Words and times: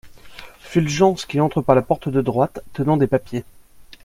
Fulgence, 0.61 1.25
qui 1.27 1.39
entre 1.39 1.61
par 1.61 1.75
la 1.75 1.83
porte 1.83 2.09
de 2.09 2.21
droite, 2.23 2.61
tenant 2.73 2.97
des 2.97 3.05
papiers. 3.05 3.43